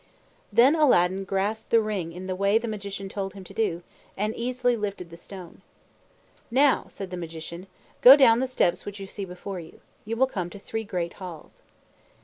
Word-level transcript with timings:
Then 0.51 0.73
Aladdin 0.73 1.25
grasped 1.25 1.69
the 1.69 1.79
ring 1.79 2.11
in 2.11 2.25
the 2.25 2.35
way 2.35 2.57
the 2.57 2.67
Magician 2.67 3.07
told 3.07 3.35
him 3.35 3.43
to 3.43 3.53
do, 3.53 3.83
and 4.17 4.35
easily 4.35 4.75
lifted 4.75 5.11
the 5.11 5.15
stone. 5.15 5.61
"Now," 6.49 6.85
said 6.89 7.11
the 7.11 7.17
Magician, 7.17 7.67
"go 8.01 8.15
down 8.15 8.39
the 8.39 8.47
steps 8.47 8.83
which 8.83 8.99
you 8.99 9.05
see 9.05 9.25
before 9.25 9.59
you. 9.59 9.79
You 10.03 10.17
will 10.17 10.25
come 10.25 10.49
to 10.49 10.57
three 10.57 10.85
great 10.85 11.13
halls. 11.21 11.61